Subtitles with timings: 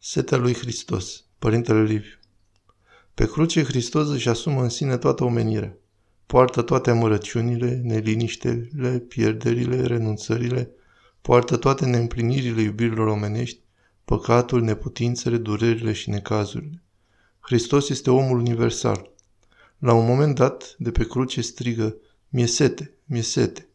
[0.00, 2.18] Setea lui Hristos, Părintele Liviu
[3.14, 5.76] Pe cruce Hristos își asumă în sine toată omenirea.
[6.26, 10.70] Poartă toate amărăciunile, neliniștele, pierderile, renunțările,
[11.20, 13.60] poartă toate neîmplinirile iubirilor omenești,
[14.04, 16.82] păcatul, neputințele, durerile și necazurile.
[17.40, 19.12] Hristos este omul universal.
[19.78, 21.96] La un moment dat, de pe cruce strigă,
[22.28, 23.68] mie sete, mie sete.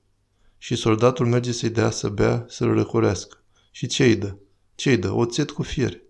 [0.58, 3.44] Și soldatul merge să-i dea să bea, să-l răcorească.
[3.71, 4.36] Și ce-i dă?
[4.76, 5.12] Ce-i dă?
[5.12, 6.04] Oțet cu fiere.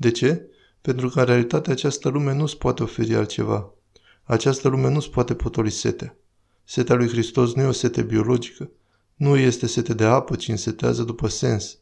[0.00, 0.48] De ce?
[0.80, 3.72] Pentru că în realitate această lume nu-ți poate oferi altceva.
[4.22, 6.16] Această lume nu-ți poate potoli setea.
[6.64, 8.70] Setea lui Hristos nu e o sete biologică.
[9.14, 11.78] Nu este sete de apă, ci însetează după sens.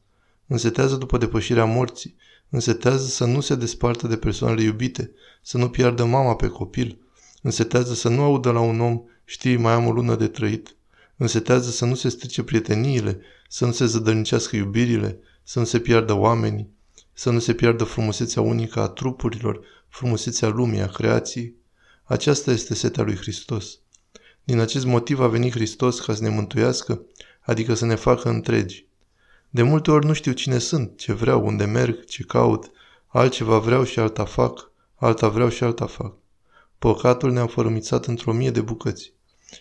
[0.46, 2.16] Însetează după depășirea morții.
[2.48, 5.10] Însetează să nu se despartă de persoanele iubite,
[5.42, 6.98] să nu piardă mama pe copil.
[7.42, 10.76] Însetează să nu audă la un om, știi, mai am o lună de trăit.
[11.16, 16.12] Însetează să nu se strice prieteniile, să nu se zădărnicească iubirile, să nu se piardă
[16.12, 16.74] oamenii
[17.18, 21.54] să nu se piardă frumusețea unică a trupurilor, frumusețea lumii, a creației.
[22.04, 23.78] Aceasta este setea lui Hristos.
[24.44, 27.02] Din acest motiv a venit Hristos ca să ne mântuiască,
[27.40, 28.86] adică să ne facă întregi.
[29.50, 32.70] De multe ori nu știu cine sunt, ce vreau, unde merg, ce caut,
[33.06, 36.14] altceva vreau și alta fac, alta vreau și alta fac.
[36.78, 39.12] Păcatul ne-a fărâmițat într-o mie de bucăți.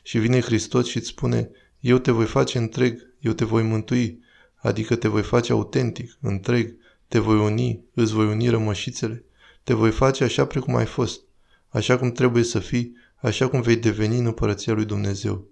[0.03, 4.19] Și vine Hristos și îți spune, eu te voi face întreg, eu te voi mântui,
[4.55, 6.75] adică te voi face autentic, întreg,
[7.07, 9.23] te voi uni, îți voi uni rămășițele,
[9.63, 11.21] te voi face așa precum ai fost,
[11.69, 15.47] așa cum trebuie să fii, așa cum vei deveni în împărăția lui Dumnezeu.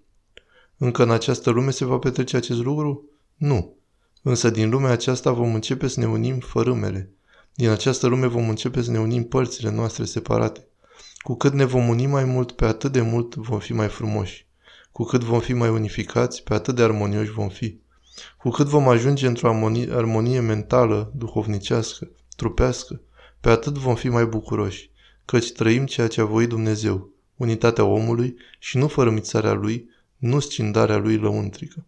[0.78, 3.10] Încă în această lume se va petrece acest lucru?
[3.36, 3.76] Nu.
[4.22, 7.12] Însă din lumea aceasta vom începe să ne unim fărâmele.
[7.54, 10.68] Din această lume vom începe să ne unim părțile noastre separate.
[11.18, 14.48] Cu cât ne vom uni mai mult, pe atât de mult vom fi mai frumoși.
[14.92, 17.80] Cu cât vom fi mai unificați, pe atât de armonioși vom fi.
[18.38, 23.02] Cu cât vom ajunge într-o armonie, armonie mentală, duhovnicească, trupească,
[23.40, 24.92] pe atât vom fi mai bucuroși,
[25.26, 30.98] căci trăim ceea ce a voit Dumnezeu, unitatea omului și nu fărămițarea lui, nu scindarea
[30.98, 31.86] lui lăuntrică.